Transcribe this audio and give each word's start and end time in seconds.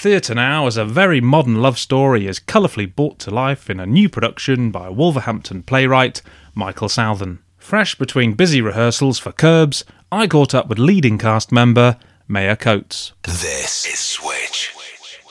Theatre 0.00 0.36
Now 0.36 0.68
is 0.68 0.76
a 0.76 0.84
very 0.84 1.20
modern 1.20 1.56
love 1.60 1.76
story 1.76 2.28
is 2.28 2.38
colourfully 2.38 2.86
brought 2.86 3.18
to 3.18 3.32
life 3.32 3.68
in 3.68 3.80
a 3.80 3.84
new 3.84 4.08
production 4.08 4.70
by 4.70 4.88
Wolverhampton 4.88 5.64
playwright 5.64 6.22
Michael 6.54 6.86
Southan. 6.86 7.38
Fresh 7.56 7.96
between 7.96 8.34
busy 8.34 8.60
rehearsals 8.60 9.18
for 9.18 9.32
Kerbs, 9.32 9.82
I 10.12 10.28
caught 10.28 10.54
up 10.54 10.68
with 10.68 10.78
leading 10.78 11.18
cast 11.18 11.50
member 11.50 11.96
Maya 12.28 12.54
Coates. 12.54 13.12
This 13.24 13.86
is 13.86 13.98
Switch. 13.98 14.72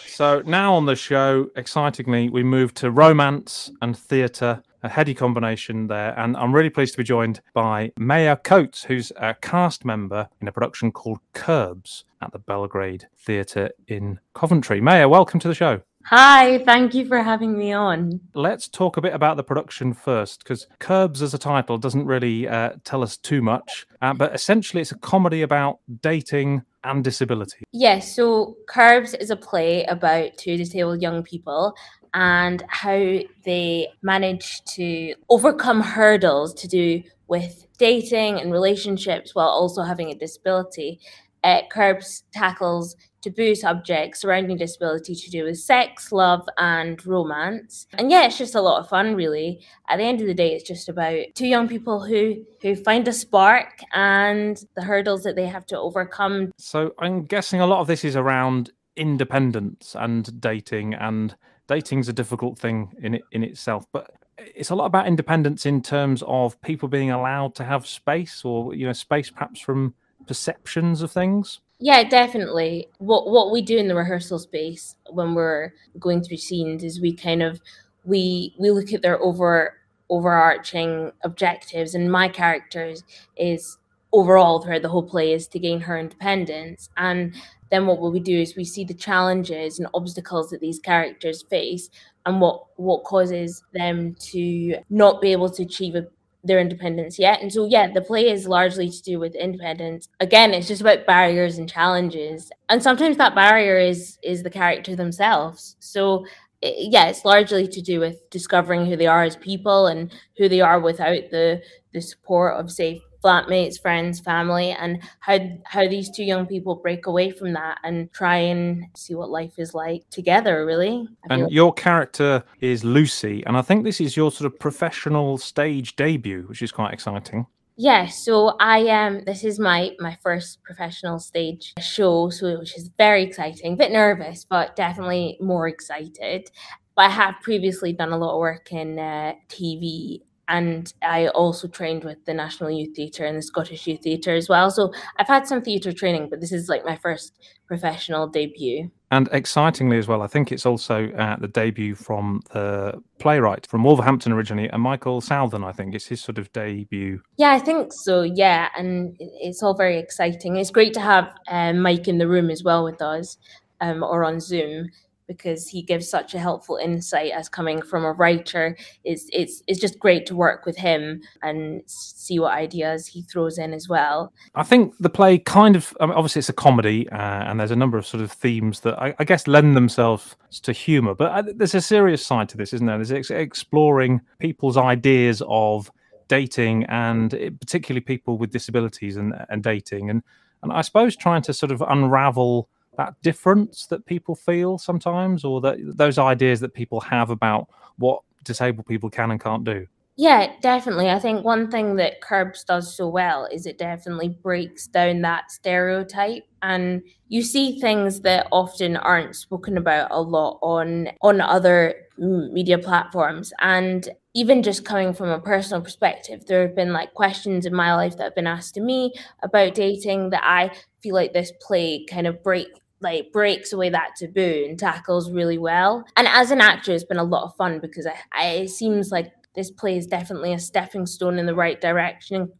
So 0.07 0.43
now 0.45 0.73
on 0.73 0.85
the 0.85 0.97
show, 0.97 1.49
excitingly, 1.55 2.27
we 2.27 2.43
move 2.43 2.73
to 2.73 2.91
romance 2.91 3.71
and 3.81 3.97
theatre, 3.97 4.63
a 4.83 4.89
heady 4.89 5.13
combination 5.13 5.87
there. 5.87 6.17
And 6.19 6.37
I'm 6.37 6.53
really 6.53 6.69
pleased 6.69 6.93
to 6.93 6.97
be 6.97 7.03
joined 7.03 7.41
by 7.53 7.91
Maya 7.97 8.35
Coates, 8.37 8.83
who's 8.83 9.11
a 9.17 9.33
cast 9.35 9.85
member 9.85 10.29
in 10.41 10.47
a 10.47 10.51
production 10.51 10.91
called 10.91 11.19
Kerbs 11.33 12.03
at 12.21 12.31
the 12.31 12.39
Belgrade 12.39 13.07
Theatre 13.17 13.71
in 13.87 14.19
Coventry. 14.33 14.81
Maya, 14.81 15.07
welcome 15.07 15.39
to 15.39 15.47
the 15.47 15.55
show. 15.55 15.81
Hi, 16.05 16.59
thank 16.59 16.93
you 16.93 17.05
for 17.05 17.21
having 17.21 17.57
me 17.57 17.73
on. 17.73 18.21
Let's 18.33 18.69
talk 18.69 18.95
a 18.95 19.01
bit 19.01 19.13
about 19.13 19.35
the 19.35 19.43
production 19.43 19.93
first, 19.93 20.41
because 20.41 20.65
Kerbs 20.79 21.21
as 21.21 21.33
a 21.33 21.37
title 21.37 21.77
doesn't 21.77 22.05
really 22.05 22.47
uh, 22.47 22.75
tell 22.85 23.03
us 23.03 23.17
too 23.17 23.41
much. 23.41 23.85
Uh, 24.01 24.13
but 24.13 24.33
essentially, 24.33 24.81
it's 24.81 24.93
a 24.93 24.97
comedy 24.99 25.41
about 25.41 25.79
dating 26.01 26.61
and 26.85 27.03
disability. 27.03 27.65
Yes, 27.73 28.15
so 28.15 28.55
Kerbs 28.69 29.19
is 29.19 29.31
a 29.31 29.35
play 29.35 29.83
about 29.83 30.37
two 30.37 30.55
disabled 30.55 31.01
young 31.01 31.23
people 31.23 31.75
and 32.13 32.63
how 32.67 33.19
they 33.43 33.87
manage 34.01 34.63
to 34.65 35.13
overcome 35.29 35.81
hurdles 35.81 36.53
to 36.55 36.67
do 36.67 37.03
with 37.27 37.67
dating 37.77 38.39
and 38.39 38.51
relationships 38.51 39.35
while 39.35 39.47
also 39.47 39.83
having 39.83 40.09
a 40.09 40.15
disability. 40.15 40.99
Uh, 41.43 41.61
Kerbs 41.71 42.23
tackles 42.33 42.95
taboo 43.21 43.55
subjects 43.55 44.21
surrounding 44.21 44.57
disability 44.57 45.15
to 45.15 45.29
do 45.29 45.43
with 45.43 45.59
sex, 45.59 46.11
love, 46.11 46.47
and 46.57 47.05
romance. 47.05 47.87
And 47.93 48.09
yeah, 48.11 48.25
it's 48.25 48.37
just 48.37 48.55
a 48.55 48.61
lot 48.61 48.79
of 48.79 48.89
fun, 48.89 49.15
really. 49.15 49.61
At 49.89 49.97
the 49.97 50.03
end 50.03 50.21
of 50.21 50.27
the 50.27 50.33
day, 50.33 50.53
it's 50.53 50.67
just 50.67 50.89
about 50.89 51.19
two 51.35 51.47
young 51.47 51.67
people 51.67 52.03
who 52.03 52.45
who 52.61 52.75
find 52.75 53.07
a 53.07 53.13
spark 53.13 53.79
and 53.93 54.61
the 54.75 54.83
hurdles 54.83 55.23
that 55.23 55.35
they 55.35 55.45
have 55.45 55.65
to 55.67 55.79
overcome. 55.79 56.51
So 56.57 56.93
I'm 56.99 57.23
guessing 57.23 57.61
a 57.61 57.67
lot 57.67 57.81
of 57.81 57.87
this 57.87 58.03
is 58.03 58.15
around 58.15 58.71
independence 58.95 59.95
and 59.97 60.41
dating, 60.41 60.95
and 60.95 61.35
dating's 61.67 62.09
a 62.09 62.13
difficult 62.13 62.57
thing 62.57 62.93
in 63.01 63.19
in 63.31 63.43
itself, 63.43 63.85
but. 63.91 64.11
It's 64.39 64.69
a 64.69 64.75
lot 64.75 64.85
about 64.85 65.07
independence 65.07 65.65
in 65.65 65.81
terms 65.81 66.21
of 66.27 66.61
people 66.61 66.87
being 66.87 67.09
allowed 67.09 67.55
to 67.55 67.63
have 67.63 67.87
space, 67.87 68.45
or 68.45 68.75
you 68.75 68.85
know, 68.85 68.93
space 68.93 69.31
perhaps 69.31 69.59
from 69.59 69.95
perceptions 70.27 71.01
of 71.01 71.11
things. 71.11 71.59
Yeah, 71.79 72.03
definitely. 72.03 72.87
What 72.97 73.29
what 73.29 73.51
we 73.51 73.61
do 73.61 73.77
in 73.77 73.87
the 73.87 73.95
rehearsal 73.95 74.39
space 74.39 74.95
when 75.09 75.35
we're 75.35 75.73
going 75.99 76.23
through 76.23 76.37
scenes 76.37 76.83
is 76.83 77.01
we 77.01 77.13
kind 77.13 77.43
of 77.43 77.61
we 78.03 78.55
we 78.57 78.71
look 78.71 78.93
at 78.93 79.01
their 79.03 79.21
over 79.21 79.77
overarching 80.09 81.11
objectives 81.23 81.93
and 81.93 82.11
my 82.11 82.29
characters 82.29 83.03
is 83.35 83.77
overall 84.13 84.61
throughout 84.61 84.81
the 84.81 84.89
whole 84.89 85.03
play 85.03 85.33
is 85.33 85.47
to 85.49 85.59
gain 85.59 85.81
her 85.81 85.97
independence 85.97 86.89
and 86.95 87.35
then 87.71 87.85
what 87.85 87.99
will 87.99 88.11
we 88.11 88.19
do 88.19 88.39
is 88.39 88.55
we 88.55 88.65
see 88.65 88.83
the 88.83 88.93
challenges 88.93 89.79
and 89.79 89.87
obstacles 89.93 90.49
that 90.49 90.61
these 90.61 90.79
characters 90.79 91.43
face 91.43 91.89
and 92.25 92.41
what 92.41 92.63
what 92.77 93.03
causes 93.03 93.63
them 93.73 94.15
to 94.19 94.77
not 94.89 95.21
be 95.21 95.31
able 95.31 95.49
to 95.49 95.63
achieve 95.63 95.95
a 95.95 96.07
their 96.43 96.59
independence 96.59 97.19
yet. 97.19 97.41
And 97.41 97.51
so, 97.51 97.65
yeah, 97.65 97.91
the 97.91 98.01
play 98.01 98.29
is 98.29 98.47
largely 98.47 98.89
to 98.89 99.01
do 99.03 99.19
with 99.19 99.35
independence. 99.35 100.07
Again, 100.19 100.53
it's 100.53 100.67
just 100.67 100.81
about 100.81 101.05
barriers 101.05 101.57
and 101.57 101.69
challenges, 101.69 102.51
and 102.69 102.81
sometimes 102.81 103.17
that 103.17 103.35
barrier 103.35 103.77
is 103.77 104.17
is 104.23 104.43
the 104.43 104.49
character 104.49 104.95
themselves. 104.95 105.75
So, 105.79 106.25
eh, 106.63 106.73
yeah, 106.77 107.07
it's 107.07 107.25
largely 107.25 107.67
to 107.67 107.81
do 107.81 107.99
with 107.99 108.29
discovering 108.29 108.85
who 108.85 108.95
they 108.95 109.07
are 109.07 109.23
as 109.23 109.35
people 109.35 109.87
and 109.87 110.11
who 110.37 110.49
they 110.49 110.61
are 110.61 110.79
without 110.79 111.29
the 111.31 111.61
the 111.93 112.01
support 112.01 112.59
of, 112.59 112.71
say, 112.71 113.01
flatmates, 113.23 113.81
friends, 113.81 114.19
family, 114.19 114.71
and 114.71 114.99
how 115.19 115.39
how 115.65 115.87
these 115.87 116.09
two 116.09 116.23
young 116.23 116.45
people 116.45 116.75
break 116.75 117.05
away 117.05 117.31
from 117.31 117.53
that 117.53 117.79
and 117.83 118.11
try 118.13 118.37
and 118.37 118.85
see 118.95 119.15
what 119.15 119.29
life 119.29 119.57
is 119.57 119.73
like 119.73 120.09
together. 120.09 120.65
Really. 120.65 121.07
And 121.29 121.43
like. 121.43 121.51
your 121.51 121.73
character 121.73 122.43
is 122.61 122.83
Lucy, 122.83 123.43
and 123.45 123.57
I 123.57 123.61
think 123.61 123.83
this 123.83 124.01
is 124.01 124.15
your 124.15 124.31
sort 124.31 124.51
of 124.51 124.59
professional 124.59 125.37
stage 125.37 125.95
debut, 125.95 126.43
which 126.47 126.61
is 126.61 126.71
quite 126.71 126.93
exciting. 126.93 127.45
Yeah, 127.79 128.07
so 128.07 128.55
I 128.59 128.79
am. 128.79 129.17
Um, 129.17 129.23
this 129.25 129.43
is 129.43 129.59
my 129.59 129.91
my 129.99 130.17
first 130.23 130.63
professional 130.63 131.19
stage 131.19 131.73
show, 131.79 132.31
so 132.31 132.57
which 132.57 132.75
is 132.75 132.89
very 132.97 133.23
exciting. 133.23 133.73
A 133.73 133.75
bit 133.75 133.91
nervous, 133.91 134.45
but 134.49 134.75
definitely 134.75 135.37
more 135.39 135.67
excited. 135.67 136.49
But 136.95 137.05
I 137.05 137.09
have 137.09 137.35
previously 137.43 137.93
done 137.93 138.11
a 138.11 138.17
lot 138.17 138.33
of 138.33 138.39
work 138.39 138.71
in 138.71 138.97
uh, 138.97 139.33
TV 139.47 140.23
and 140.47 140.93
I 141.01 141.27
also 141.27 141.67
trained 141.67 142.03
with 142.03 142.23
the 142.25 142.33
National 142.33 142.71
Youth 142.71 142.95
Theatre 142.95 143.25
and 143.25 143.37
the 143.37 143.41
Scottish 143.41 143.85
Youth 143.85 144.01
Theatre 144.01 144.33
as 144.33 144.47
well. 144.47 144.71
So 144.71 144.93
I've 145.17 145.27
had 145.27 145.47
some 145.47 145.61
theatre 145.61 145.91
training, 145.91 146.29
but 146.29 146.39
this 146.39 146.51
is 146.51 146.69
like 146.69 146.85
my 146.85 146.95
first 146.95 147.33
professional 147.67 148.27
debut. 148.27 148.89
And 149.11 149.29
excitingly 149.31 149.97
as 149.97 150.07
well, 150.07 150.21
I 150.21 150.27
think 150.27 150.51
it's 150.51 150.65
also 150.65 151.09
uh, 151.11 151.35
the 151.37 151.47
debut 151.47 151.95
from 151.95 152.41
the 152.51 153.01
playwright 153.19 153.67
from 153.67 153.83
Wolverhampton 153.83 154.31
originally, 154.31 154.69
and 154.69 154.81
Michael 154.81 155.21
Southan. 155.21 155.65
I 155.65 155.71
think 155.71 155.95
it's 155.95 156.07
his 156.07 156.21
sort 156.21 156.37
of 156.37 156.51
debut. 156.53 157.21
Yeah, 157.37 157.51
I 157.51 157.59
think 157.59 157.91
so. 157.93 158.21
Yeah, 158.23 158.69
and 158.77 159.15
it's 159.19 159.63
all 159.63 159.75
very 159.75 159.97
exciting. 159.97 160.57
It's 160.57 160.71
great 160.71 160.93
to 160.93 161.01
have 161.01 161.33
um, 161.49 161.79
Mike 161.79 162.07
in 162.07 162.17
the 162.17 162.27
room 162.27 162.49
as 162.49 162.63
well 162.63 162.83
with 162.83 163.01
us, 163.01 163.37
um, 163.79 164.03
or 164.03 164.23
on 164.23 164.39
Zoom 164.39 164.89
because 165.27 165.67
he 165.67 165.81
gives 165.81 166.09
such 166.09 166.33
a 166.33 166.39
helpful 166.39 166.77
insight 166.77 167.31
as 167.31 167.49
coming 167.49 167.81
from 167.81 168.05
a 168.05 168.13
writer. 168.13 168.77
It's 169.03 169.27
it's 169.31 169.61
it's 169.67 169.79
just 169.79 169.99
great 169.99 170.25
to 170.27 170.35
work 170.35 170.65
with 170.65 170.77
him 170.77 171.21
and 171.43 171.83
see 171.85 172.39
what 172.39 172.53
ideas 172.53 173.05
he 173.07 173.21
throws 173.23 173.57
in 173.57 173.73
as 173.73 173.87
well. 173.89 174.33
I 174.55 174.63
think 174.63 174.97
the 174.99 175.09
play 175.09 175.37
kind 175.37 175.75
of 175.75 175.95
I 175.99 176.05
mean, 176.05 176.15
obviously 176.15 176.39
it's 176.39 176.49
a 176.49 176.53
comedy 176.53 177.09
uh, 177.09 177.15
and 177.15 177.59
there's 177.59 177.71
a 177.71 177.75
number 177.75 177.97
of 177.97 178.05
sort 178.05 178.23
of 178.23 178.31
themes 178.31 178.79
that 178.81 178.99
I, 178.99 179.13
I 179.19 179.23
guess 179.23 179.47
lend 179.47 179.75
themselves 179.75 180.35
to 180.63 180.71
humor, 180.71 181.13
but 181.13 181.31
uh, 181.31 181.51
there's 181.55 181.75
a 181.75 181.81
serious 181.81 182.25
side 182.25 182.49
to 182.49 182.57
this, 182.57 182.73
isn't 182.73 182.87
there? 182.87 182.97
There's 182.97 183.11
ex- 183.11 183.31
exploring 183.31 184.21
people's 184.39 184.77
ideas 184.77 185.41
of 185.47 185.91
dating 186.27 186.83
and 186.85 187.31
particularly 187.59 188.01
people 188.01 188.37
with 188.37 188.51
disabilities 188.51 189.15
and, 189.15 189.33
and 189.49 189.63
dating 189.63 190.09
and 190.09 190.23
and 190.63 190.73
I 190.73 190.81
suppose 190.81 191.15
trying 191.15 191.43
to 191.43 191.53
sort 191.53 191.71
of 191.71 191.83
unravel 191.87 192.67
that 192.97 193.19
difference 193.21 193.87
that 193.87 194.05
people 194.05 194.35
feel 194.35 194.77
sometimes, 194.77 195.43
or 195.43 195.61
that 195.61 195.77
those 195.97 196.17
ideas 196.17 196.59
that 196.59 196.73
people 196.73 196.99
have 197.01 197.29
about 197.29 197.67
what 197.97 198.21
disabled 198.43 198.85
people 198.87 199.09
can 199.09 199.31
and 199.31 199.41
can't 199.41 199.63
do? 199.63 199.87
Yeah, 200.19 200.51
definitely. 200.61 201.11
I 201.11 201.19
think 201.19 201.45
one 201.45 201.69
thing 201.69 201.95
that 201.97 202.21
Kerbs 202.21 202.65
does 202.65 202.97
so 202.97 203.07
well 203.07 203.47
is 203.51 203.67
it 203.67 203.77
definitely 203.77 204.29
breaks 204.29 204.87
down 204.87 205.21
that 205.21 205.51
stereotype 205.51 206.43
and 206.63 207.03
you 207.27 207.43
see 207.43 207.79
things 207.79 208.21
that 208.21 208.47
often 208.51 208.97
aren't 208.97 209.35
spoken 209.35 209.77
about 209.77 210.07
a 210.09 210.19
lot 210.19 210.57
on 210.63 211.09
on 211.21 211.39
other 211.39 211.93
media 212.17 212.79
platforms 212.79 213.53
and 213.59 214.09
even 214.33 214.63
just 214.63 214.83
coming 214.83 215.13
from 215.13 215.29
a 215.29 215.39
personal 215.39 215.83
perspective 215.83 216.47
there 216.47 216.63
have 216.63 216.75
been 216.75 216.91
like 216.91 217.13
questions 217.13 217.67
in 217.67 217.75
my 217.75 217.93
life 217.93 218.17
that 218.17 218.23
have 218.23 218.35
been 218.35 218.47
asked 218.47 218.73
to 218.73 218.81
me 218.81 219.13
about 219.43 219.75
dating 219.75 220.31
that 220.31 220.41
I 220.43 220.71
feel 221.03 221.13
like 221.13 221.33
this 221.33 221.51
play 221.61 222.03
kind 222.09 222.25
of 222.25 222.41
break 222.41 222.69
like 223.01 223.31
breaks 223.31 223.73
away 223.73 223.89
that 223.89 224.15
taboo 224.17 224.65
and 224.67 224.79
tackles 224.79 225.31
really 225.31 225.57
well. 225.57 226.05
And 226.15 226.27
as 226.27 226.51
an 226.51 226.61
actor, 226.61 226.93
it's 226.93 227.03
been 227.03 227.17
a 227.17 227.23
lot 227.23 227.43
of 227.43 227.55
fun 227.55 227.79
because 227.79 228.07
I, 228.07 228.15
I, 228.33 228.47
it 228.49 228.69
seems 228.69 229.11
like 229.11 229.31
this 229.55 229.71
play 229.71 229.97
is 229.97 230.07
definitely 230.07 230.53
a 230.53 230.59
stepping 230.59 231.05
stone 231.05 231.39
in 231.39 231.45
the 231.45 231.55
right 231.55 231.79
direction 231.79 232.41
in 232.41 232.51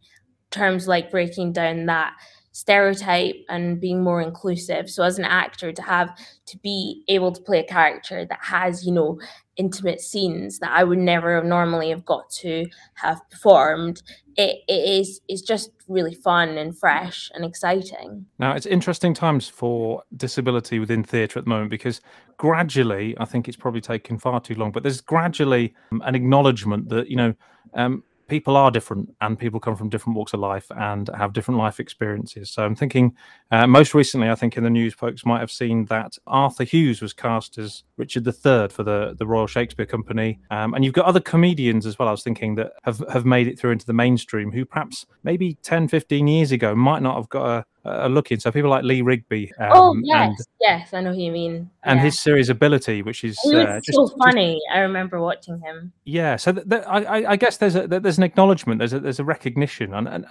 terms 0.51 0.87
like 0.87 1.11
breaking 1.11 1.53
down 1.53 1.85
that 1.87 2.13
stereotype 2.51 3.35
and 3.49 3.79
being 3.79 4.03
more 4.03 4.21
inclusive. 4.21 4.89
So 4.89 5.03
as 5.03 5.19
an 5.19 5.25
actor 5.25 5.71
to 5.71 5.81
have 5.83 6.17
to 6.47 6.57
be 6.57 7.03
able 7.07 7.31
to 7.31 7.41
play 7.41 7.59
a 7.59 7.63
character 7.63 8.25
that 8.25 8.39
has, 8.41 8.85
you 8.85 8.91
know, 8.91 9.19
intimate 9.57 10.01
scenes 10.01 10.59
that 10.59 10.71
I 10.71 10.83
would 10.83 10.99
never 10.99 11.43
normally 11.43 11.89
have 11.89 12.05
got 12.05 12.29
to 12.41 12.65
have 12.95 13.21
performed, 13.29 14.01
it, 14.35 14.59
it 14.67 14.99
is 15.01 15.21
is 15.27 15.41
just 15.41 15.71
really 15.87 16.13
fun 16.13 16.57
and 16.57 16.77
fresh 16.77 17.31
and 17.33 17.43
exciting. 17.43 18.25
Now 18.39 18.53
it's 18.53 18.65
interesting 18.65 19.13
times 19.13 19.47
for 19.49 20.03
disability 20.15 20.79
within 20.79 21.03
theatre 21.03 21.39
at 21.39 21.45
the 21.45 21.49
moment 21.49 21.71
because 21.71 22.01
gradually, 22.37 23.15
I 23.19 23.25
think 23.25 23.47
it's 23.47 23.57
probably 23.57 23.81
taken 23.81 24.17
far 24.17 24.39
too 24.39 24.55
long, 24.55 24.71
but 24.71 24.83
there's 24.83 25.01
gradually 25.01 25.73
an 25.91 26.15
acknowledgement 26.15 26.89
that, 26.89 27.09
you 27.09 27.15
know, 27.15 27.33
um, 27.73 28.03
people 28.27 28.57
are 28.57 28.71
different 28.71 29.13
and 29.21 29.37
people 29.37 29.59
come 29.59 29.75
from 29.75 29.89
different 29.89 30.15
walks 30.15 30.33
of 30.33 30.39
life 30.39 30.67
and 30.75 31.09
have 31.15 31.33
different 31.33 31.57
life 31.57 31.79
experiences. 31.79 32.49
So 32.49 32.63
I'm 32.63 32.75
thinking, 32.75 33.15
uh, 33.51 33.67
most 33.67 33.93
recently, 33.93 34.29
I 34.29 34.35
think 34.35 34.57
in 34.57 34.63
the 34.63 34.69
news, 34.69 34.93
folks 34.93 35.25
might 35.25 35.39
have 35.39 35.51
seen 35.51 35.85
that 35.85 36.17
Arthur 36.27 36.63
Hughes 36.63 37.01
was 37.01 37.13
cast 37.13 37.57
as 37.57 37.83
Richard 37.97 38.27
III 38.27 38.69
for 38.69 38.83
the, 38.83 39.15
the 39.17 39.25
Royal 39.25 39.47
Shakespeare 39.47 39.85
Company. 39.85 40.39
Um, 40.51 40.73
and 40.73 40.83
you've 40.83 40.93
got 40.93 41.05
other 41.05 41.19
comedians 41.19 41.85
as 41.85 41.97
well, 41.97 42.07
I 42.07 42.11
was 42.11 42.23
thinking, 42.23 42.55
that 42.55 42.73
have, 42.83 43.03
have 43.11 43.25
made 43.25 43.47
it 43.47 43.59
through 43.59 43.71
into 43.71 43.85
the 43.85 43.93
mainstream 43.93 44.51
who 44.51 44.65
perhaps 44.65 45.05
maybe 45.23 45.55
10, 45.63 45.87
15 45.87 46.27
years 46.27 46.51
ago 46.51 46.75
might 46.75 47.01
not 47.01 47.15
have 47.15 47.29
got 47.29 47.45
a, 47.45 47.65
are 47.87 48.09
looking. 48.09 48.39
So 48.39 48.51
people 48.51 48.69
like 48.69 48.83
Lee 48.83 49.01
Ridley. 49.01 49.51
Um, 49.59 49.69
oh 49.73 50.01
yes, 50.03 50.27
and, 50.27 50.47
yes, 50.61 50.93
I 50.93 51.01
know 51.01 51.13
who 51.13 51.21
you 51.21 51.31
mean. 51.31 51.69
And 51.83 51.97
yeah. 51.97 52.05
his 52.05 52.19
series 52.19 52.49
Ability, 52.49 53.01
which 53.01 53.23
is 53.23 53.37
uh, 53.45 53.79
just, 53.81 53.95
so 53.95 54.07
funny. 54.19 54.55
Just, 54.55 54.77
I 54.77 54.79
remember 54.79 55.19
watching 55.21 55.59
him. 55.59 55.91
Yeah, 56.05 56.35
so 56.35 56.53
th- 56.53 56.69
th- 56.69 56.83
I, 56.87 57.31
I, 57.31 57.35
guess 57.35 57.57
there's 57.57 57.75
a 57.75 57.87
there's 57.87 58.17
an 58.17 58.23
acknowledgement, 58.23 58.79
there's 58.79 58.93
a 58.93 58.99
there's 58.99 59.19
a 59.19 59.23
recognition, 59.23 59.93
and, 59.93 60.07
and 60.07 60.25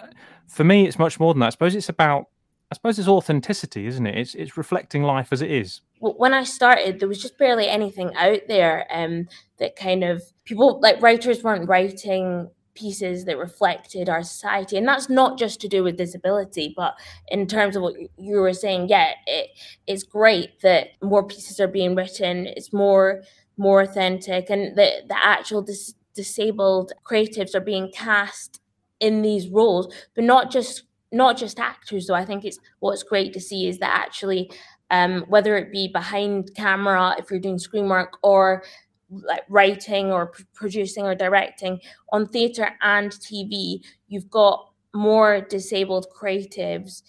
for 0.47 0.64
me, 0.64 0.87
it's 0.87 0.99
much 0.99 1.19
more 1.20 1.35
than 1.35 1.41
that. 1.41 1.47
I 1.47 1.50
suppose 1.50 1.75
it's 1.75 1.88
about 1.88 2.26
I 2.70 2.75
suppose 2.75 2.99
it's 2.99 3.08
authenticity, 3.08 3.87
isn't 3.87 4.06
it? 4.06 4.19
It's 4.19 4.35
it's 4.35 4.56
reflecting 4.56 5.02
life 5.02 5.32
as 5.32 5.41
it 5.41 5.50
is. 5.50 5.82
When 6.00 6.35
I 6.35 6.43
started, 6.43 6.99
there 6.99 7.09
was 7.09 7.23
just 7.23 7.38
barely 7.38 7.69
anything 7.69 8.14
out 8.17 8.41
there 8.49 8.87
um, 8.91 9.29
that 9.59 9.76
kind 9.76 10.02
of 10.02 10.23
people 10.44 10.81
like 10.81 11.00
writers 11.00 11.44
weren't 11.44 11.69
writing 11.69 12.50
pieces 12.76 13.25
that 13.25 13.38
reflected 13.38 14.08
our 14.08 14.23
society. 14.23 14.76
And 14.76 14.87
that's 14.87 15.08
not 15.08 15.38
just 15.38 15.61
to 15.62 15.69
do 15.69 15.82
with 15.82 15.96
disability 15.96 16.75
but 16.76 16.94
in 17.28 17.46
terms 17.46 17.75
of 17.76 17.82
what 17.82 17.94
you 18.19 18.38
were 18.38 18.52
saying 18.52 18.88
yeah 18.88 19.12
it, 19.26 19.50
it's 19.87 20.02
great 20.02 20.61
that 20.61 20.88
more 21.02 21.26
pieces 21.26 21.58
are 21.61 21.69
being 21.69 21.94
written. 21.94 22.46
It's 22.46 22.73
more 22.73 23.23
more 23.56 23.81
authentic 23.81 24.50
and 24.50 24.76
the, 24.76 25.02
the 25.08 25.17
actual 25.25 25.62
dis- 25.62 25.94
disabled 26.14 26.93
creatives 27.05 27.55
are 27.55 27.61
being 27.61 27.90
cast 27.93 28.61
in 29.00 29.23
these 29.23 29.49
roles 29.49 29.93
but 30.14 30.25
not 30.25 30.50
just 30.50 30.84
not 31.12 31.37
just 31.37 31.58
actors 31.58 32.06
though. 32.06 32.14
I 32.14 32.25
think 32.25 32.44
it's 32.44 32.58
what's 32.81 33.02
great 33.02 33.32
to 33.34 33.40
see 33.40 33.69
is 33.69 33.78
that 33.78 33.94
actually 33.94 34.50
um, 34.90 35.25
whether 35.28 35.56
it 35.56 35.73
be 35.73 35.88
behind 35.88 36.55
camera 36.55 37.17
if 37.19 37.31
you're 37.31 37.40
doing 37.40 37.58
screen 37.58 37.88
work 37.88 38.19
or 38.23 38.62
like 39.11 39.43
writing 39.49 40.11
or 40.11 40.32
producing 40.55 41.05
or 41.05 41.14
directing 41.14 41.81
on 42.12 42.26
theatre 42.26 42.70
and 42.82 43.11
TV, 43.12 43.81
you've 44.08 44.31
got 44.31 44.70
more 44.94 45.41
disabled 45.41 46.06
creatives, 46.19 47.03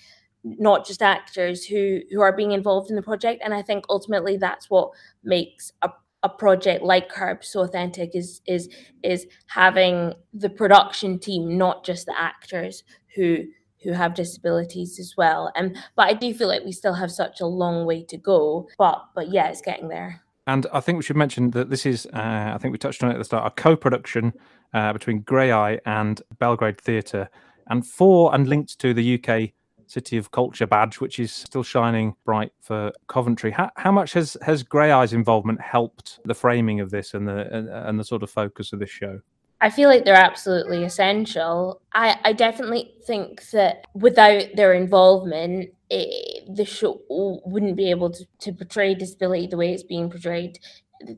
not 0.43 0.85
just 0.85 1.01
actors 1.01 1.65
who 1.65 2.01
who 2.11 2.21
are 2.21 2.35
being 2.35 2.51
involved 2.51 2.89
in 2.89 2.95
the 2.95 3.01
project. 3.01 3.41
And 3.43 3.53
I 3.53 3.61
think 3.61 3.85
ultimately 3.89 4.37
that's 4.37 4.69
what 4.69 4.91
makes 5.23 5.71
a 5.81 5.89
a 6.23 6.29
project 6.29 6.83
like 6.83 7.09
Curb 7.09 7.43
so 7.43 7.61
authentic 7.61 8.15
is 8.15 8.41
is 8.47 8.69
is 9.03 9.27
having 9.47 10.13
the 10.33 10.49
production 10.49 11.19
team, 11.19 11.57
not 11.57 11.85
just 11.85 12.05
the 12.05 12.19
actors 12.19 12.83
who 13.15 13.45
who 13.83 13.91
have 13.93 14.15
disabilities 14.15 14.99
as 14.99 15.13
well. 15.17 15.51
And 15.55 15.77
but 15.95 16.07
I 16.07 16.13
do 16.13 16.33
feel 16.33 16.47
like 16.47 16.65
we 16.65 16.71
still 16.71 16.93
have 16.95 17.11
such 17.11 17.39
a 17.41 17.45
long 17.45 17.85
way 17.85 18.03
to 18.05 18.17
go. 18.17 18.67
But 18.77 19.05
but 19.15 19.29
yeah, 19.29 19.49
it's 19.49 19.61
getting 19.61 19.89
there. 19.89 20.23
And 20.47 20.65
I 20.71 20.79
think 20.79 20.95
we 20.95 21.03
should 21.03 21.17
mention 21.17 21.51
that 21.51 21.69
this 21.69 21.85
is, 21.85 22.07
uh, 22.07 22.51
I 22.55 22.57
think 22.57 22.71
we 22.71 22.77
touched 22.77 23.03
on 23.03 23.11
it 23.11 23.13
at 23.13 23.17
the 23.19 23.25
start, 23.25 23.45
a 23.45 23.61
co 23.61 23.75
production 23.75 24.33
uh, 24.73 24.93
between 24.93 25.21
Graeae 25.23 25.79
and 25.85 26.21
Belgrade 26.39 26.79
Theatre, 26.79 27.29
and 27.67 27.85
for 27.85 28.33
and 28.33 28.47
linked 28.47 28.79
to 28.79 28.93
the 28.93 29.15
UK 29.15 29.51
City 29.87 30.17
of 30.17 30.31
Culture 30.31 30.65
badge, 30.65 31.01
which 31.01 31.19
is 31.19 31.33
still 31.33 31.63
shining 31.63 32.15
bright 32.25 32.53
for 32.61 32.93
Coventry. 33.07 33.51
How, 33.51 33.71
how 33.75 33.91
much 33.91 34.13
has, 34.13 34.37
has 34.41 34.63
Graeae's 34.63 35.13
involvement 35.13 35.61
helped 35.61 36.19
the 36.23 36.33
framing 36.33 36.79
of 36.79 36.91
this 36.91 37.13
and 37.13 37.27
the, 37.27 37.53
and, 37.53 37.69
and 37.69 37.99
the 37.99 38.03
sort 38.03 38.23
of 38.23 38.29
focus 38.29 38.71
of 38.71 38.79
this 38.79 38.89
show? 38.89 39.19
I 39.59 39.69
feel 39.69 39.89
like 39.89 40.05
they're 40.05 40.15
absolutely 40.15 40.83
essential. 40.83 41.81
I, 41.93 42.19
I 42.23 42.33
definitely 42.33 42.93
think 43.05 43.49
that 43.49 43.87
without 43.95 44.43
their 44.55 44.73
involvement, 44.73 45.71
it, 45.89 46.26
the 46.49 46.65
show 46.65 47.01
wouldn't 47.09 47.75
be 47.75 47.89
able 47.89 48.09
to, 48.11 48.25
to 48.39 48.53
portray 48.53 48.95
disability 48.95 49.47
the 49.47 49.57
way 49.57 49.73
it's 49.73 49.83
being 49.83 50.09
portrayed 50.09 50.59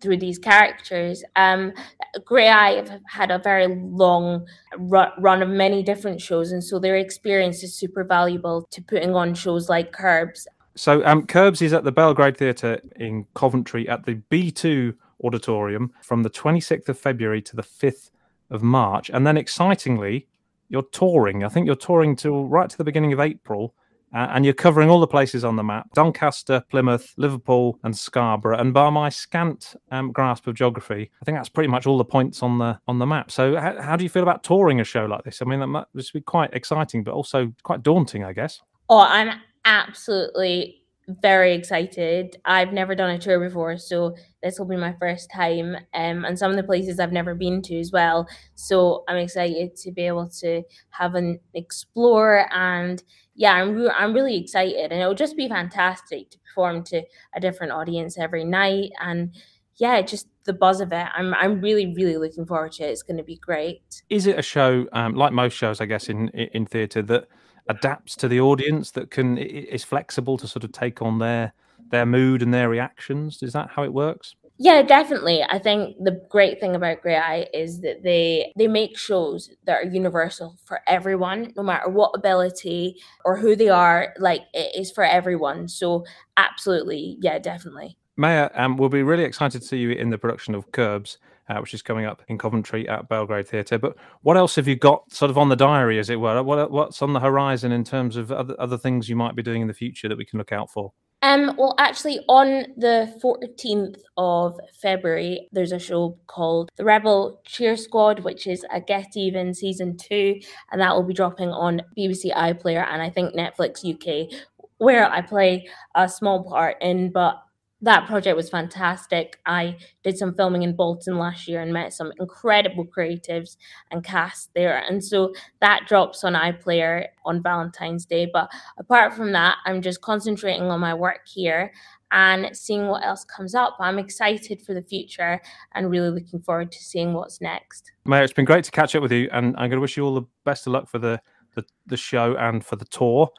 through 0.02 0.18
these 0.18 0.38
characters. 0.38 1.24
Um, 1.36 1.74
Graeae 2.20 2.88
have 2.88 3.02
had 3.08 3.32
a 3.32 3.40
very 3.40 3.68
long 3.68 4.46
run 4.78 5.42
of 5.42 5.50
many 5.50 5.84
different 5.84 6.22
shows, 6.22 6.52
and 6.52 6.64
so 6.64 6.80
their 6.80 6.98
experience 6.98 7.64
is 7.64 7.76
super 7.76 8.04
valuable 8.04 8.68
to 8.72 8.82
putting 8.82 9.16
on 9.16 9.34
shows 9.34 9.70
like 9.70 9.92
Kerbs. 9.92 10.46
So, 10.76 11.06
um, 11.06 11.26
Kerbs 11.28 11.62
is 11.62 11.74
at 11.74 11.84
the 11.84 11.92
Belgrade 11.92 12.38
Theatre 12.38 12.80
in 12.96 13.26
Coventry 13.34 13.88
at 13.90 14.06
the 14.06 14.16
B2 14.32 14.96
Auditorium 15.24 15.92
from 16.02 16.24
the 16.24 16.30
26th 16.30 16.88
of 16.90 16.98
February 16.98 17.42
to 17.42 17.56
the 17.56 17.64
5th 17.64 18.12
of 18.50 18.64
March, 18.64 19.10
and 19.10 19.26
then 19.28 19.38
excitingly, 19.38 20.28
you're 20.70 20.84
touring. 20.84 21.44
I 21.44 21.50
think 21.50 21.66
you're 21.66 21.76
touring 21.76 22.16
till 22.16 22.48
right 22.48 22.70
to 22.70 22.78
the 22.78 22.84
beginning 22.84 23.12
of 23.12 23.20
April, 23.20 23.74
uh, 24.14 24.28
and 24.32 24.46
you're 24.46 24.54
covering 24.54 24.90
all 24.90 25.00
the 25.00 25.08
places 25.08 25.44
on 25.44 25.56
the 25.56 25.64
map: 25.64 25.88
Doncaster, 25.94 26.64
Plymouth, 26.70 27.14
Liverpool, 27.18 27.80
and 27.84 27.98
Scarborough. 27.98 28.58
And 28.58 28.74
by 28.74 28.90
my 28.90 29.10
scant 29.10 29.76
um, 29.92 30.12
grasp 30.12 30.48
of 30.48 30.56
geography, 30.56 31.12
I 31.22 31.26
think 31.26 31.38
that's 31.38 31.50
pretty 31.50 31.70
much 31.70 31.86
all 31.86 31.98
the 31.98 32.06
points 32.06 32.42
on 32.44 32.58
the 32.58 32.80
on 32.88 33.00
the 33.00 33.06
map. 33.06 33.32
So, 33.32 33.56
how, 33.58 33.82
how 33.82 33.96
do 33.96 34.04
you 34.04 34.10
feel 34.10 34.24
about 34.24 34.44
touring 34.44 34.80
a 34.80 34.84
show 34.84 35.06
like 35.06 35.24
this? 35.24 35.42
I 35.42 35.46
mean, 35.46 35.60
that 35.60 35.86
must 35.94 36.14
be 36.14 36.22
quite 36.22 36.54
exciting, 36.54 37.04
but 37.04 37.14
also 37.14 37.54
quite 37.64 37.84
daunting, 37.84 38.24
I 38.24 38.34
guess. 38.34 38.62
Oh, 38.90 39.00
I'm 39.00 39.40
absolutely 39.66 40.79
very 41.22 41.54
excited. 41.54 42.38
I've 42.46 42.72
never 42.74 42.96
done 42.96 43.10
a 43.10 43.18
tour 43.20 43.40
before, 43.40 43.78
so 43.78 44.16
this 44.44 44.60
will 44.60 44.68
be 44.68 44.76
my 44.76 44.96
first 45.00 45.30
time. 45.34 45.76
Um, 45.94 46.26
and 46.26 46.38
some 46.38 46.52
of 46.52 46.58
the 46.58 46.64
places 46.64 47.00
I've 47.00 47.12
never 47.12 47.36
been 47.36 47.62
to 47.64 47.80
as 47.80 47.92
well. 47.92 48.28
So 48.56 49.04
I'm 49.08 49.18
excited 49.18 49.76
to 49.78 49.92
be 49.92 50.04
able 50.04 50.30
to 50.40 50.64
have 50.92 51.16
an 51.16 51.40
explore. 51.54 52.48
And 52.54 53.02
yeah, 53.36 53.54
I'm 53.54 53.76
re- 53.76 53.94
I'm 53.98 54.14
really 54.14 54.38
excited, 54.38 54.92
and 54.92 55.02
it'll 55.02 55.16
just 55.16 55.38
be 55.38 55.48
fantastic 55.48 56.30
to 56.32 56.40
perform 56.40 56.84
to 56.86 57.04
a 57.36 57.40
different 57.40 57.74
audience 57.74 58.18
every 58.18 58.46
night. 58.46 58.92
And 59.02 59.36
yeah, 59.78 60.02
just 60.02 60.28
the 60.50 60.54
buzz 60.54 60.82
of 60.82 60.92
it. 60.92 61.08
I'm 61.14 61.34
I'm 61.36 61.62
really 61.62 61.94
really 61.94 62.18
looking 62.18 62.46
forward 62.46 62.72
to 62.74 62.84
it. 62.84 62.90
It's 62.90 63.04
going 63.04 63.18
to 63.18 63.24
be 63.24 63.38
great. 63.38 64.02
Is 64.10 64.26
it 64.26 64.40
a 64.40 64.42
show 64.42 64.88
um, 64.94 65.14
like 65.14 65.32
most 65.32 65.54
shows, 65.54 65.80
I 65.80 65.86
guess, 65.86 66.10
in 66.10 66.30
in 66.30 66.66
theatre 66.66 67.04
that 67.04 67.28
adapts 67.70 68.16
to 68.16 68.28
the 68.28 68.42
audience 68.42 68.92
that 68.92 69.12
can 69.12 69.38
is 69.38 69.84
flexible 69.84 70.38
to 70.38 70.48
sort 70.48 70.64
of 70.64 70.72
take 70.72 71.04
on 71.04 71.20
their 71.20 71.54
their 71.92 72.06
mood 72.06 72.42
and 72.42 72.54
their 72.54 72.68
reactions 72.68 73.42
is 73.44 73.54
that 73.54 73.70
how 73.76 73.84
it 73.84 73.94
works 73.94 74.36
yeah 74.58 74.82
definitely 74.82 75.44
i 75.50 75.58
think 75.58 75.96
the 76.04 76.20
great 76.30 76.60
thing 76.60 76.76
about 76.76 77.02
Graeae 77.02 77.48
is 77.54 77.82
that 77.82 78.04
they 78.04 78.52
they 78.58 78.68
make 78.68 78.98
shows 78.98 79.50
that 79.66 79.78
are 79.84 79.90
universal 79.90 80.58
for 80.66 80.82
everyone 80.88 81.54
no 81.56 81.64
matter 81.64 81.90
what 81.90 82.12
ability 82.16 82.96
or 83.24 83.38
who 83.38 83.56
they 83.56 83.70
are 83.70 84.14
like 84.20 84.42
it 84.54 84.80
is 84.80 84.92
for 84.92 85.04
everyone 85.04 85.68
so 85.68 86.04
absolutely 86.38 87.18
yeah 87.22 87.40
definitely 87.40 87.99
Maya, 88.20 88.50
um, 88.54 88.78
we'll 88.78 88.90
be 88.90 89.04
really 89.04 89.24
excited 89.24 89.62
to 89.62 89.68
see 89.68 89.78
you 89.78 89.92
in 89.92 90.10
the 90.10 90.18
production 90.18 90.54
of 90.54 90.72
Kerbs 90.72 91.18
uh, 91.50 91.58
which 91.60 91.74
is 91.74 91.82
coming 91.82 92.06
up 92.06 92.22
in 92.28 92.38
Coventry 92.38 92.88
at 92.88 93.10
Belgrade 93.10 93.48
Theatre. 93.48 93.78
But 93.78 93.96
what 94.22 94.38
else 94.38 94.56
have 94.56 94.68
you 94.68 94.76
got 94.76 95.12
sort 95.12 95.32
of 95.32 95.38
on 95.38 95.50
the 95.50 95.56
diary, 95.56 96.00
as 96.00 96.10
it 96.10 96.20
were? 96.20 96.42
What, 96.44 96.72
what's 96.72 97.02
on 97.02 97.14
the 97.14 97.20
horizon 97.20 97.72
in 97.72 97.84
terms 97.84 98.16
of 98.16 98.32
other, 98.32 98.56
other 98.60 98.78
things 98.78 99.10
you 99.10 99.16
might 99.16 99.36
be 99.36 99.44
doing 99.44 99.62
in 99.62 99.68
the 99.68 99.74
future 99.74 100.08
that 100.08 100.18
we 100.18 100.26
can 100.26 100.38
look 100.38 100.52
out 100.52 100.70
for? 100.70 100.94
Um, 101.22 101.56
well, 101.58 101.76
actually, 101.78 102.20
on 102.30 102.66
the 102.78 103.14
14th 103.22 103.98
of 104.16 104.58
February, 104.82 105.50
there's 105.52 105.74
a 105.74 105.80
show 105.80 106.18
called 106.28 106.70
The 106.78 106.86
Rebel 106.86 107.42
Cheer 107.46 107.76
Squad, 107.76 108.20
which 108.20 108.48
is 108.48 108.66
a 108.72 108.80
Get 108.80 109.18
Even 109.18 109.54
season 109.54 109.98
two, 109.98 110.40
and 110.72 110.80
that 110.80 110.96
will 110.96 111.04
be 111.04 111.14
dropping 111.14 111.50
on 111.50 111.82
BBC 111.98 112.32
iPlayer 112.34 112.88
and 112.88 113.02
I 113.02 113.10
think 113.10 113.36
Netflix 113.36 113.84
UK, 113.84 114.32
where 114.78 115.12
I 115.12 115.22
play 115.22 115.68
a 115.96 116.08
small 116.08 116.44
part 116.44 116.78
in. 116.80 117.12
But 117.12 117.42
that 117.82 118.08
project 118.08 118.36
was 118.36 118.50
fantastic. 118.50 119.40
I 119.46 119.78
did 120.04 120.18
some 120.18 120.34
filming 120.34 120.64
in 120.64 120.76
Bolton 120.76 121.18
last 121.18 121.48
year 121.48 121.62
and 121.62 121.72
met 121.72 121.94
some 121.94 122.12
incredible 122.20 122.86
creatives 122.86 123.56
and 123.90 124.04
cast 124.04 124.54
there. 124.54 124.78
And 124.78 125.04
so 125.04 125.34
that 125.62 125.88
drops 125.88 126.24
on 126.24 126.34
iPlayer 126.34 127.08
on 127.26 127.42
Valentine's 127.42 128.06
Day. 128.06 128.30
But 128.32 128.50
apart 128.78 129.14
from 129.14 129.32
that, 129.32 129.58
I'm 129.66 129.82
just 129.82 130.02
concentrating 130.02 130.64
on 130.64 130.80
my 130.80 130.94
work 130.94 131.22
here 131.26 131.72
and 132.12 132.56
seeing 132.58 132.88
what 132.88 133.06
else 133.06 133.24
comes 133.24 133.56
up. 133.56 133.78
I'm 133.80 134.00
excited 134.00 134.62
for 134.62 134.74
the 134.74 134.82
future 134.82 135.40
and 135.74 135.90
really 135.90 136.10
looking 136.10 136.42
forward 136.42 136.72
to 136.72 136.84
seeing 136.84 137.14
what's 137.14 137.40
next. 137.40 137.92
Maya, 138.04 138.24
it's 138.24 138.34
been 138.34 138.46
great 138.46 138.64
to 138.66 138.72
catch 138.72 138.96
up 138.96 139.02
with 139.04 139.12
you, 139.12 139.30
and 139.32 139.56
I'm 139.58 139.70
going 139.70 139.72
to 139.72 139.80
wish 139.80 139.96
you 139.96 140.04
all 140.04 140.16
the 140.16 140.28
best 140.44 140.66
of 140.68 140.74
luck 140.74 140.90
for 140.90 141.00
the 141.00 141.22
the, 141.56 141.66
the 141.88 141.98
show 141.98 142.36
and 142.36 142.64
for 142.64 142.76
the 142.76 142.86
tour. 142.86 143.30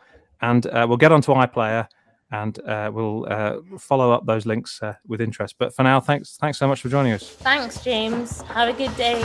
And 0.40 0.66
uh, 0.66 0.86
we'll 0.88 0.96
get 0.96 1.12
on 1.12 1.20
to 1.22 1.32
iPlayer 1.32 1.86
and 2.30 2.58
uh, 2.60 2.90
we'll 2.92 3.26
uh, 3.28 3.56
follow 3.78 4.12
up 4.12 4.26
those 4.26 4.46
links 4.46 4.82
uh, 4.82 4.94
with 5.06 5.20
interest. 5.20 5.56
But 5.58 5.74
for 5.74 5.82
now, 5.82 6.00
thanks 6.00 6.36
thanks 6.40 6.58
so 6.58 6.68
much 6.68 6.80
for 6.80 6.88
joining 6.88 7.12
us. 7.12 7.28
Thanks, 7.28 7.82
James. 7.82 8.42
Have 8.42 8.68
a 8.68 8.72
good 8.72 8.96
day. 8.96 9.20